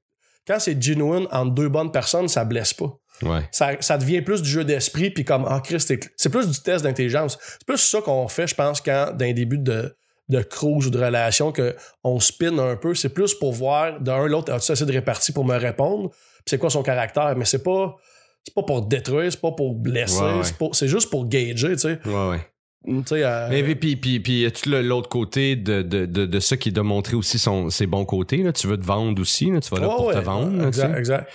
[0.47, 2.97] quand c'est genuine entre deux bonnes personnes, ça blesse pas.
[3.23, 3.49] Ouais.
[3.51, 6.85] Ça, ça devient plus du jeu d'esprit, puis comme, ah, Christ, c'est plus du test
[6.85, 7.37] d'intelligence.
[7.41, 9.97] C'est plus ça qu'on fait, je pense, quand d'un début de,
[10.29, 12.95] de cruise ou de relation, qu'on spin un peu.
[12.95, 16.59] C'est plus pour voir d'un l'autre, as-tu assez de répartie pour me répondre, puis c'est
[16.59, 17.35] quoi son caractère?
[17.37, 17.97] Mais c'est pas.
[18.45, 20.69] C'est pas pour détruire, c'est pas pour blesser, Ouais, ouais.
[20.73, 21.99] c'est juste pour gager, tu sais.
[22.05, 22.39] Ouais, ouais.
[22.39, 22.51] Tu sais,
[22.89, 27.17] euh, Mais puis, puis, puis, l'autre côté de, de, de, de ça qui doit montrer
[27.17, 28.39] aussi son, ses bons côtés?
[28.39, 28.53] Là?
[28.53, 29.61] Tu veux te vendre aussi, là?
[29.61, 30.57] tu vas là pour te vendre.
[30.57, 31.31] là, Exact, exact.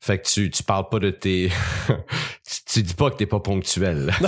[0.00, 1.50] Fait que tu, tu parles pas de tes.
[1.88, 4.12] tu, tu dis pas que t'es pas ponctuel.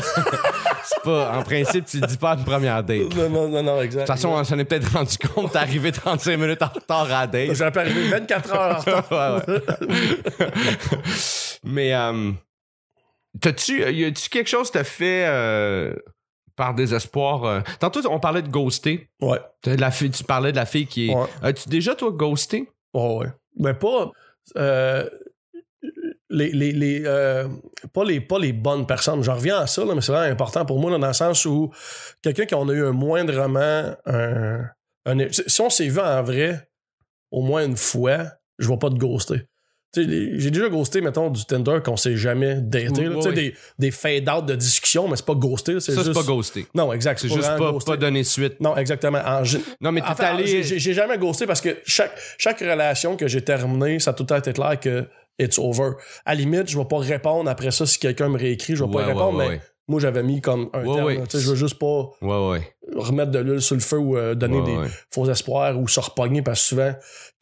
[0.89, 3.09] C'est pas, en principe, tu dis pas à une première date.
[3.09, 4.07] De Non, non, non, non, exact.
[4.07, 7.09] toute façon, on s'en est peut-être rendu compte, t'es arrivé 35 minutes en retard à
[7.23, 7.55] la date.
[7.55, 9.43] J'aurais pu arriver 24 heures en retard.
[9.49, 10.47] Ouais, ouais.
[11.65, 12.31] Mais, euh,
[13.41, 15.93] t'as-tu, y a-tu quelque chose que t'as fait euh,
[16.57, 17.45] par désespoir?
[17.45, 17.61] euh?
[17.79, 19.09] Tantôt, on parlait de ghoster.
[19.21, 19.39] Ouais.
[19.63, 21.15] T'as de La fille, tu parlais de la fille qui est.
[21.15, 21.27] Ouais.
[21.43, 22.69] As-tu déjà, toi, ghosté?
[22.95, 23.27] Ouais, ouais.
[23.59, 24.11] Mais pas.
[24.57, 25.09] euh,
[26.29, 27.49] les, les, les, euh,
[27.93, 29.23] pas, les, pas les bonnes personnes.
[29.23, 31.45] J'en reviens à ça, là, mais c'est vraiment important pour moi, là, dans le sens
[31.47, 31.71] où
[32.23, 33.95] quelqu'un qui en a eu un moindrement.
[34.07, 34.61] Un,
[35.07, 36.69] un- si on s'est vu en vrai
[37.31, 38.25] au moins une fois,
[38.59, 39.47] je vais pas te ghoster.
[40.05, 43.09] J'ai déjà ghosté, mettons, du Tinder qu'on s'est jamais daté.
[43.09, 43.35] Oui, oui.
[43.35, 45.81] des, des fade-out de discussion, mais c'est pas ghosté.
[45.81, 46.13] C'est juste...
[46.15, 46.67] pas ghosté.
[46.75, 47.21] Non, exact.
[47.21, 48.61] C'est juste pas, pas donner suite.
[48.61, 49.19] Non, exactement.
[49.25, 49.43] En
[49.81, 50.63] Non, mais t'es allé.
[50.63, 54.37] j'ai- jamais ghosté parce que chaque, chaque relation que j'ai terminée, ça a tout temps
[54.37, 55.05] été clair que
[55.39, 55.91] it's over.
[56.25, 58.91] À la limite, je vais pas répondre après ça si quelqu'un me réécrit, je vais
[58.91, 61.25] Ouais, pas répondre, ouais, mais moi j'avais mis comme un terme.
[61.33, 62.11] Je veux juste pas
[62.95, 64.77] remettre de l'huile sur le feu ou euh, donner des
[65.13, 66.93] faux espoirs ou se repogner parce que souvent,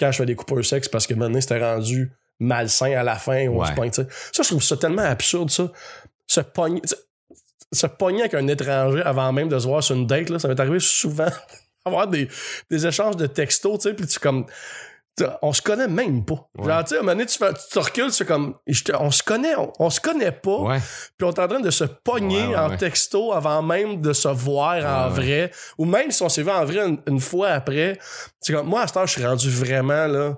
[0.01, 3.47] quand je fais des coupures sexes, parce que maintenant c'était rendu malsain à la fin,
[3.49, 3.67] on Ouais.
[3.69, 3.93] se pogne.
[3.93, 5.71] Ça, je trouve ça tellement absurde, ça.
[6.27, 6.81] Se pogner,
[7.73, 10.49] se pogner avec un étranger avant même de se voir sur une date, là, ça
[10.49, 11.29] m'est arrivé souvent
[11.85, 12.29] avoir des,
[12.71, 14.47] des échanges de textos, tu sais, puis tu comme.
[15.43, 16.49] On se connaît même pas.
[16.59, 16.67] Ouais.
[16.69, 18.57] Genre, tu sais, à un moment donné, tu, fais, tu te recules, fais comme.
[18.67, 20.79] te- on se connaît, on, on se connaît pas Ouais.
[21.17, 24.27] puis on est en train de se pogner Ouais, en texto avant même de se
[24.27, 25.53] voir en vrai.
[25.79, 27.97] Ou même si on s'est vu en vrai une, une fois après.
[28.41, 30.37] C'est comme, moi, à cette heure, je suis rendu vraiment, là.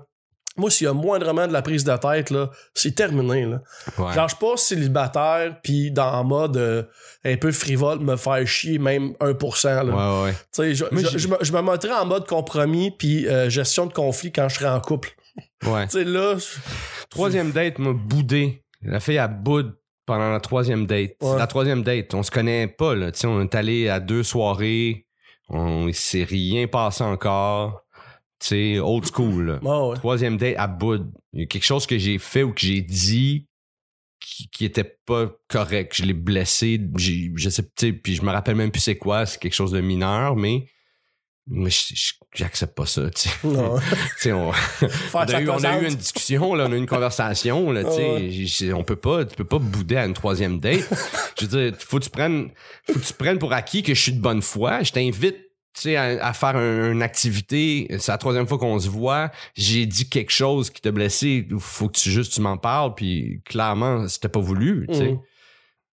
[0.56, 3.60] Moi, s'il y a moindrement de la prise de tête, là, c'est terminé, là.
[3.98, 4.14] Ouais.
[4.14, 6.82] Genre, je suis pas célibataire, puis dans en mode euh,
[7.24, 9.82] un peu frivole, me faire chier, même 1%, là.
[9.84, 10.32] Ouais, ouais.
[10.32, 13.26] Tu sais, je, Moi, je, j'ai- je me, je me mettrais en mode compromis, puis
[13.28, 15.10] euh, gestion de conflit quand je serai en couple.
[15.66, 15.84] Ouais.
[15.86, 16.36] Tu sais, là,
[17.10, 18.62] Troisième date m'a boudé.
[18.82, 21.12] La fille a boude pendant la troisième date.
[21.20, 21.38] Ouais.
[21.38, 23.10] La troisième date, on se connaît pas, là.
[23.12, 25.06] Tu sais, on est allé à deux soirées.
[25.48, 27.82] On s'est rien passé encore.
[28.38, 29.58] Sais, old school, là.
[29.62, 29.96] Ouais, ouais.
[29.96, 31.10] Troisième date à boude.
[31.32, 33.46] Il y a quelque chose que j'ai fait ou que j'ai dit
[34.20, 35.94] qui, qui était pas correct.
[35.94, 36.80] Je l'ai blessé.
[36.96, 39.26] Je sais, puis je me rappelle même plus c'est quoi.
[39.26, 40.66] C'est quelque chose de mineur, mais,
[41.46, 41.70] mais
[42.34, 43.30] j'accepte pas ça, tu sais.
[44.32, 44.50] On,
[45.18, 45.82] a, eu, on a eu pesante.
[45.82, 48.72] une discussion, là, on a eu une conversation, là, tu sais.
[48.72, 50.88] On peut pas, tu peux pas bouder à une troisième date.
[51.38, 52.50] je veux dire, faut que tu prennes,
[52.86, 54.82] faut que tu prennes pour acquis que je suis de bonne foi.
[54.82, 55.45] Je t'invite,
[55.76, 57.86] tu sais, à, à faire un- une activité.
[57.98, 59.30] C'est la troisième fois qu'on se voit.
[59.54, 61.46] J'ai dit quelque chose qui t'a blessé.
[61.58, 62.94] Faut que tu juste, tu m'en parles.
[62.94, 65.08] Puis clairement, c'était pas voulu, tu sais.
[65.10, 65.18] Mhm.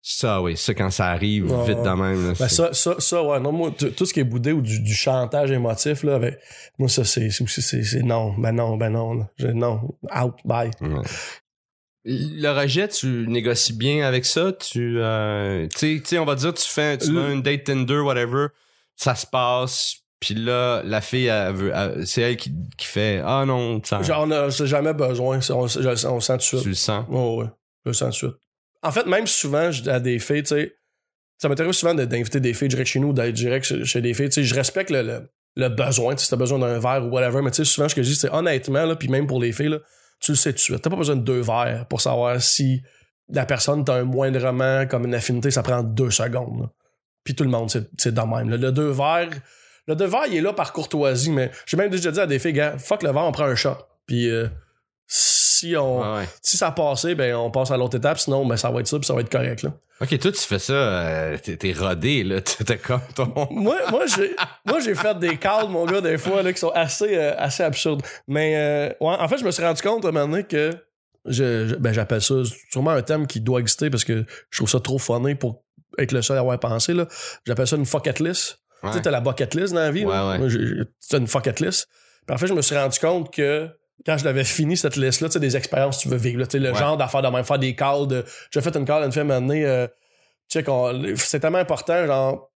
[0.05, 2.27] Ça, oui, ça quand ça arrive vite de même.
[2.27, 4.81] là, Ben ça, ça, ça, ouais, non, moi, tout ce qui est boudé ou du,
[4.81, 6.39] du chantage émotif, là, avec,
[6.77, 9.29] moi, ça, c'est, c'est aussi, c'est, c'est non, ben non, ben non, là.
[9.39, 10.71] Je- non, out, bye.
[10.81, 11.03] Ouais.
[12.05, 14.53] Le rejet, tu négocies bien avec ça?
[14.53, 18.49] Tu, euh, tu sais- on va dire, tu fais, tu une date Tinder, whatever,
[18.97, 23.21] ça se passe, puis là, la fille, elle veut, elle- c'est elle qui, qui fait,
[23.25, 26.39] ah non, ça, Genre, on a j'ai jamais besoin, on, je- on le sent tout
[26.39, 26.65] de tu suite.
[26.67, 27.05] le sens?
[27.09, 27.47] Ouais, ouais,
[27.85, 28.41] je le sens tout de suite.
[28.83, 30.75] En fait, même souvent, je dis à des filles, tu sais,
[31.41, 34.15] ça m'intéresse souvent de- d'inviter des filles direct chez nous, d'être direct chez, chez des
[34.15, 36.79] filles, tu sais, je respecte le, le, le besoin, tu sais, si t'as besoin d'un
[36.79, 39.09] verre ou whatever, mais tu sais, souvent, ce que je dis, c'est honnêtement, là, puis
[39.09, 39.79] même pour les filles, là,
[40.21, 40.83] tu le sais tout de suite.
[40.83, 42.81] T'as pas besoin de deux verres pour savoir si
[43.29, 46.61] la personne t'a un moindrement comme une affinité, ça prend deux secondes.
[46.61, 46.69] là.
[47.25, 48.51] Puis tout le monde, c'est de même.
[48.51, 48.57] là.
[48.57, 49.29] Le deux verres,
[49.87, 52.39] le deux verres, il est là par courtoisie, mais j'ai même déjà dit à des
[52.39, 53.77] filles, gars, fuck le verre, on prend un shot.
[54.07, 54.49] Puis euh,
[55.07, 56.25] si on, ouais.
[56.41, 58.87] si ça a passé, ben on passe à l'autre étape, sinon ben ça va être
[58.89, 59.73] ça, puis ça va être correct là.
[60.01, 62.41] Ok, toi, tu fais ça, euh, t'es, rodé, là.
[62.67, 63.33] T'es comme ton.
[63.53, 66.71] Moi, moi j'ai moi j'ai fait des calls, mon gars, des fois là, qui sont
[66.71, 68.03] assez, euh, assez absurdes.
[68.27, 70.71] Mais euh, ouais, en fait, je me suis rendu compte à un moment donné que
[71.27, 72.35] je, je- ben, j'appelle ça
[72.73, 75.63] sûrement un thème qui doit exister parce que je trouve ça trop funny pour
[75.99, 76.93] être le seul à avoir pensé.
[76.95, 77.07] Là.
[77.47, 78.59] J'appelle ça une bucket list.
[78.83, 78.91] Ouais.
[78.91, 80.05] Tu sais, t'as la bucket list dans la vie.
[80.05, 80.85] Ouais, ouais.
[81.09, 81.89] T'as une bucket list.
[82.27, 83.69] Puis en fait, je me suis rendu compte que
[84.05, 86.47] quand je l'avais fini, cette liste-là, tu sais, des expériences que tu veux vivre, là,
[86.47, 88.25] tu sais, le genre d'affaires de même, faire des calls de.
[88.51, 89.87] J'ai fait une call à une fille année, euh,
[90.49, 92.49] tu sais, qu'on- c'est tellement important, genre,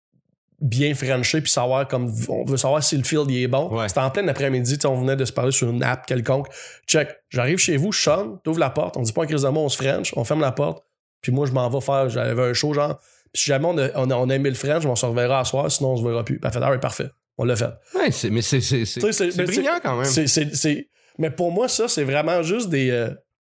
[0.59, 3.69] bien frencher puis savoir comme on veut savoir si le field il est bon.
[3.77, 3.89] Ouais.
[3.89, 6.49] C'était en plein après-midi, on venait de se parler sur une app quelconque.
[6.89, 9.49] Check, j'arrive chez vous, je sonne, t'ouvres la porte, on dit pas un crise de
[9.49, 10.83] mots, on se french, on ferme la porte,
[11.21, 12.99] puis moi je m'en vais faire, j'avais un show genre,
[13.37, 15.45] si jamais on a, on a, on a aimé le french, on se reverra à
[15.45, 16.41] soir, sinon on se verra plus.
[16.43, 17.71] Elle fait, ah ouais, parfait, on l'a fait.
[17.95, 18.59] Ouais, c'est, mais c'est,
[19.45, 20.05] brillant quand même.
[20.07, 22.91] C'est, Mais pour moi, ça, c'est vraiment juste des.
[22.91, 23.11] euh,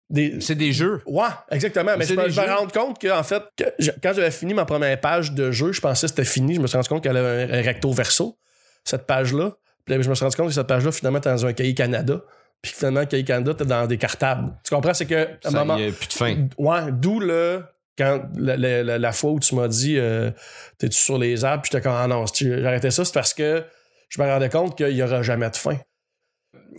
[0.10, 0.39] des...
[0.41, 1.02] C'est des jeux.
[1.08, 1.93] Ouais, exactement.
[1.98, 4.54] Mais je me, je me rends compte que, en fait, que je- quand j'avais fini
[4.54, 6.56] ma première page de jeu, je pensais que c'était fini.
[6.56, 8.38] Je me suis rendu compte qu'elle avait un, un recto verso,
[8.84, 9.54] cette page-là.
[9.86, 11.74] Puis là, je me suis rendu compte que cette page-là, finalement, était dans un cahier
[11.74, 12.22] Canada.
[12.62, 14.54] Puis finalement, le cahier Canada, t'es dans des cartables.
[14.63, 14.93] Tu comprends?
[14.93, 15.74] C'est que, à un moment.
[15.76, 16.48] a plus de fin.
[16.58, 17.63] Ouais, d'où le.
[17.97, 18.58] Quand la,
[18.97, 20.32] la- fois où tu m'as dit euh,
[20.79, 21.62] T'es-tu sur les arbres?
[21.63, 23.63] Puis j'étais comme Ah non, j'arrêtais ça, c'est parce que
[24.10, 25.77] je me rendais compte qu'il y aura jamais de fin.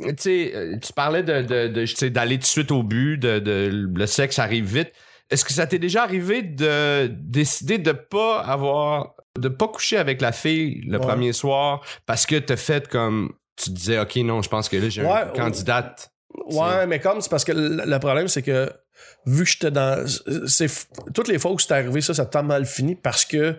[0.00, 3.70] tu sais, euh, tu parlais de, de, d'aller tout de suite au but, de, de
[3.94, 4.92] le sexe arrive vite.
[5.30, 10.20] Est-ce que ça t'est déjà arrivé de décider de pas avoir, de pas coucher avec
[10.20, 11.06] la fille le Ouais.
[11.06, 14.88] premier soir parce que t'as fait comme, tu disais, ok, non, je pense que là,
[14.88, 16.10] j'ai Ouais, une candidate.
[16.46, 18.70] Ouais, mais comme c'est parce que le problème, c'est que
[19.26, 20.06] vu que j'étais dans.
[20.46, 20.68] c'est
[21.14, 23.56] Toutes les fois où c'est arrivé, ça, ça a tant mal fini parce que,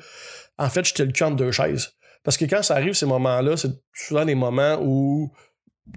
[0.58, 1.92] en fait, j'étais le cul entre deux chaises.
[2.24, 5.32] Parce que quand ça arrive, ces moments-là, c'est souvent des moments où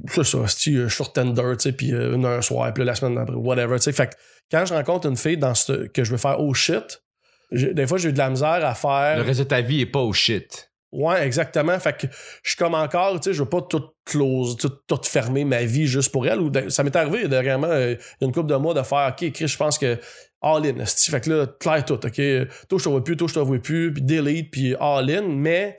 [0.09, 2.85] c'est ça, si je suis sur Tinder, tu sais, puis euh, une un soir, puis
[2.85, 3.93] la semaine d'après, whatever, tu sais.
[3.93, 4.15] Fait que
[4.51, 7.03] quand je rencontre une fille dans ce, que je veux faire oh shit,
[7.51, 9.17] des fois, j'ai eu de la misère à faire.
[9.17, 10.68] Le reste de ta vie est pas au shit.
[10.91, 11.79] Ouais, exactement.
[11.79, 12.07] Fait que
[12.43, 15.65] je suis comme encore, tu sais, je veux pas tout close, tout, tout fermer ma
[15.65, 16.41] vie juste pour elle.
[16.41, 19.13] Ou ça m'est arrivé dernièrement, euh, il y a une couple de mois, de faire,
[19.13, 19.99] OK, Chris, je pense que
[20.41, 20.85] all in.
[20.87, 22.15] Fait que là, clair tout, OK?
[22.15, 25.29] Toi, je te vois plus, toi, je te vois plus, puis delete, puis all in.
[25.29, 25.79] Mais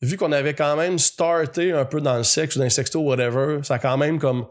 [0.00, 3.00] vu qu'on avait quand même starté un peu dans le sexe ou dans le sexto,
[3.00, 4.46] whatever, ça a quand même comme.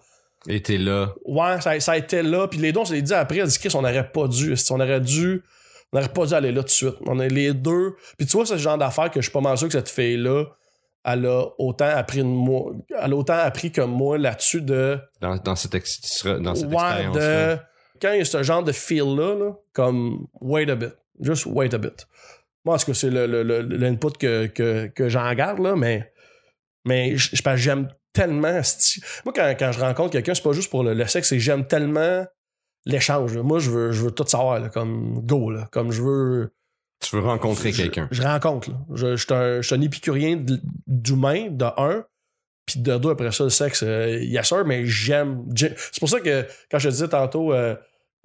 [0.45, 1.13] T'es là.
[1.25, 2.47] Ouais, ça, ça a été là.
[2.47, 4.55] Puis les dons, on s'est dit après, elle dit, Chris, on n'aurait pas dû.
[4.69, 5.41] On aurait dû.
[5.93, 6.95] On n'aurait pas dû aller là tout de suite.
[7.05, 7.95] On est les deux.
[8.17, 9.89] Puis tu vois, c'est ce genre d'affaire que je suis pas mal sûr que cette
[9.89, 10.45] fille-là,
[11.05, 12.73] elle a autant appris de moi.
[13.01, 14.97] Elle a autant appris que moi là-dessus de.
[15.21, 17.15] Dans, dans cette, ex- dans cette ouais, expérience.
[17.17, 17.57] de.
[18.01, 20.93] Quand il y a ce genre de feel-là, là, comme wait a bit.
[21.21, 22.07] Just wait a bit.
[22.65, 26.11] Moi, est-ce que c'est le, le, le- l'input que, que, que j'en garde, là, mais.
[26.83, 27.15] Mais
[27.55, 28.61] j'aime tellement.
[29.25, 31.65] Moi, quand, quand je rencontre quelqu'un, c'est pas juste pour le, le sexe, c'est j'aime
[31.67, 32.25] tellement
[32.85, 33.37] l'échange.
[33.37, 35.67] Moi, je veux, je veux tout savoir, là, comme go, là.
[35.71, 36.53] Comme je veux.
[37.01, 38.07] Tu veux rencontrer quelqu'un.
[38.11, 38.77] Je, rencontre, là.
[38.93, 40.43] Je, je suis un, je suis un épicurien
[40.87, 42.03] d'humain, de un.
[42.65, 45.43] Puis de deux, après ça, le sexe, euh, yes sir, mais j'aime.
[45.53, 47.75] j'ai- C'est pour ça que quand je te disais tantôt, euh,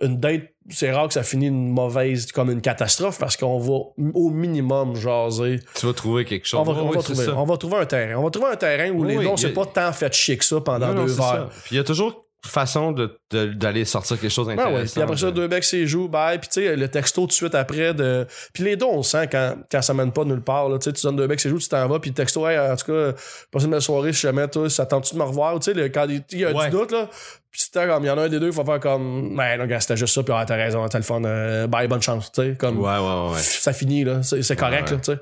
[0.01, 3.75] une date, c'est rare que ça finit une mauvaise, comme une catastrophe, parce qu'on va
[4.14, 5.61] au minimum jaser.
[5.75, 6.61] Tu vas trouver quelque chose.
[6.61, 7.37] On va, on va trouver, ça.
[7.37, 8.18] on va trouver un terrain.
[8.18, 10.38] On va trouver un terrain où Oui, les y a- c'est pas tant fait chier
[10.38, 11.51] que ça pendant Non, deux heures.
[11.64, 14.76] Puis il y a toujours façon de- de- d'aller sortir quelque chose Ah d'intéressant.
[14.83, 16.38] ouais, puis après ça, deux becs, c'est joue, bye.
[16.38, 18.26] Puis tu sais, le texto tout de suite après de.
[18.55, 20.68] Puis les dons, on sent quand, quand ça mène pas nulle part.
[20.68, 22.48] Là, tu sais, tu donnes deux becs, c'est joue, tu t'en vas, puis le texto,
[22.48, 23.12] hey, en tout cas,
[23.50, 25.59] passe une belle soirée, si jamais, toi, ça tente-tu de me revoir?
[25.61, 26.64] Tu sais, quand il y a Ouais.
[26.66, 27.09] du doute, là.
[27.50, 29.59] Puis c'était comme, il y en a un des deux, il faut faire comme, ben,
[29.59, 32.00] non, gars, c'était juste ça, puis ah, t'as raison, t'as le fun, euh, bye, bonne
[32.03, 32.79] chance, tu sais, comme.
[32.79, 33.38] Ouais, ouais, ouais.
[33.40, 34.22] Ça finit, là.
[34.22, 35.18] C'est correct, là, tu sais.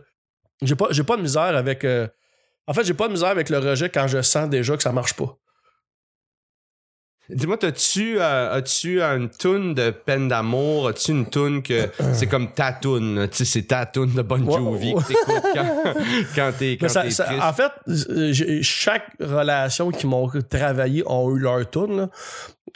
[0.63, 1.85] J'ai pas, j'ai pas de misère avec.
[1.85, 2.07] euh,
[2.67, 4.93] En fait, j'ai pas de misère avec le rejet quand je sens déjà que ça
[4.93, 5.37] marche pas.
[7.31, 10.89] Dis-moi, euh, as-tu une toune de peine d'amour?
[10.89, 13.29] As-tu une toune que c'est comme ta toune?
[13.31, 15.03] Tu sais, c'est ta toune de Bon Jovi ouais.
[15.03, 15.95] que t'écoutes quand,
[16.35, 17.23] quand t'es Mais triste.
[17.41, 22.09] en fait, euh, chaque relation qui m'ont travaillé ont eu leur tune là,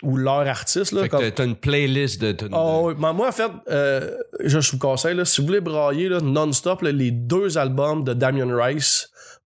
[0.03, 0.93] ou leur artiste.
[0.93, 2.49] Là, Fait comme- t'as- une playlist de tunes.
[2.53, 2.95] Oh, oui.
[2.99, 4.11] Mais moi, en fait, euh,
[4.45, 9.09] je, vous conseille, là, si vous voulez brailler non-stop, les deux albums de Damien Rice,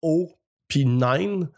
[0.02, 0.32] O
[0.68, 1.50] puis Nine,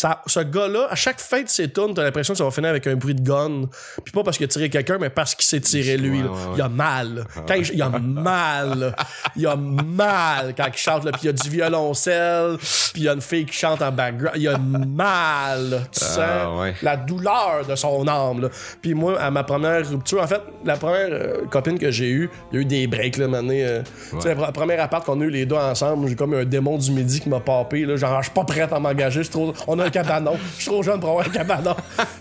[0.00, 2.70] ça, ce gars-là, à chaque fin de ses tunes, t'as l'impression que ça va finir
[2.70, 3.62] avec un bruit de gun.
[4.04, 6.22] Puis pas parce qu'il a tiré quelqu'un, mais parce qu'il s'est tiré lui.
[6.22, 6.28] Là.
[6.54, 7.24] Il a mal.
[7.48, 8.94] Quand il, il a mal.
[9.34, 11.04] Il a mal quand il chante.
[11.04, 11.10] là.
[11.10, 12.58] Puis il y a du violoncelle.
[12.58, 14.36] Puis il y a une fille qui chante en background.
[14.40, 15.88] Il a mal.
[15.92, 16.06] Tu Ah,
[16.44, 16.74] sens ouais.
[16.82, 18.42] la douleur de son âme.
[18.42, 18.48] Là.
[18.80, 22.30] Puis moi, à ma première rupture, en fait, la première euh, copine que j'ai eue,
[22.52, 23.52] il y a eu des breaks, là, maintenant.
[23.52, 23.82] euh,
[24.12, 26.44] Tu sais, la pre- première appart qu'on a eu les deux ensemble, j'ai comme un
[26.44, 27.96] démon du midi qui m'a papé, là.
[27.96, 29.52] Genre, je suis pas prête à m'engager, trop...
[29.66, 30.36] on a un cabanon.
[30.56, 31.74] Je suis trop jeune pour avoir un cabanon.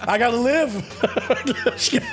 [0.07, 0.81] I gotta live!
[1.77, 1.99] Je-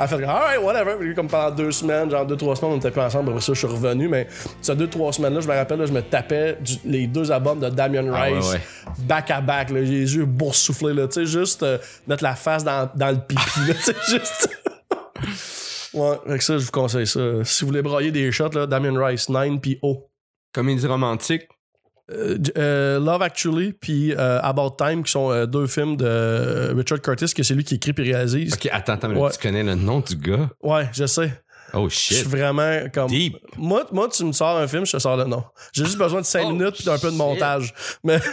[0.00, 0.96] Elle fait, alright, whatever.
[0.98, 3.28] Puis comme pendant deux semaines, genre deux, trois semaines, on était plus ensemble.
[3.30, 4.08] Après ça, je suis revenu.
[4.08, 4.26] Mais
[4.62, 7.60] ces deux, trois semaines-là, je me rappelle, là, je me tapais du- les deux albums
[7.60, 8.60] de Damien Ah, ouais, Rice ouais.
[9.00, 12.34] back à back, là, j'ai les yeux boursouflés, là, tu sais, juste euh, mettre la
[12.34, 14.48] face dans, dans le pipi, là, tu sais, juste.
[15.94, 17.20] ouais, avec ça, je vous conseille ça.
[17.44, 20.08] Si vous voulez brailler des shots, là, Damien Rice, 9 puis O.
[20.52, 21.42] Comédie romantique.
[22.10, 27.00] Euh, euh, Love Actually puis euh, About Time, qui sont euh, deux films de Richard
[27.00, 28.54] Curtis, que c'est lui qui écrit et réalise.
[28.54, 29.30] Ok, attends, attends, mais Ouais.
[29.30, 30.50] tu connais le nom du gars?
[30.62, 31.32] Ouais, je sais.
[31.72, 32.26] Oh Je suis shit.
[32.26, 33.06] vraiment comme.
[33.08, 33.36] Deep.
[33.56, 35.44] Moi, moi, tu me sors un film, je te sors le nom.
[35.72, 37.18] J'ai juste besoin de 5 Oh, minutes puis d'un peu de shit.
[37.18, 37.72] montage.
[38.02, 38.18] Mais.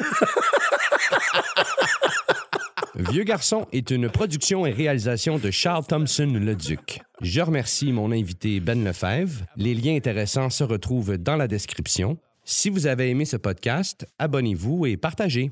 [2.96, 7.02] Vieux garçon est une production et réalisation de Charles Thompson Leduc.
[7.22, 9.44] Je remercie mon invité Ben Lefebvre.
[9.56, 12.18] Les liens intéressants se retrouvent dans la description.
[12.50, 15.52] Si vous avez aimé ce podcast, abonnez-vous et partagez.